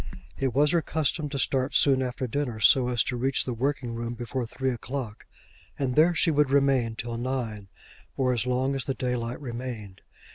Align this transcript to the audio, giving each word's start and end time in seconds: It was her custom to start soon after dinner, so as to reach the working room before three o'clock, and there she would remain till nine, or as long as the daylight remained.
It 0.39 0.55
was 0.55 0.71
her 0.71 0.81
custom 0.81 1.29
to 1.29 1.37
start 1.37 1.75
soon 1.75 2.01
after 2.01 2.25
dinner, 2.25 2.59
so 2.59 2.87
as 2.87 3.03
to 3.03 3.15
reach 3.15 3.45
the 3.45 3.53
working 3.53 3.93
room 3.93 4.15
before 4.15 4.47
three 4.47 4.71
o'clock, 4.71 5.27
and 5.77 5.93
there 5.93 6.15
she 6.15 6.31
would 6.31 6.49
remain 6.49 6.95
till 6.95 7.17
nine, 7.17 7.67
or 8.17 8.33
as 8.33 8.47
long 8.47 8.73
as 8.73 8.85
the 8.85 8.95
daylight 8.95 9.39
remained. 9.39 10.01